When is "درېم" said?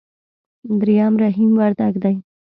0.79-1.13